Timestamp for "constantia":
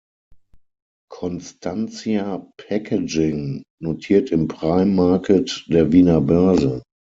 1.11-2.49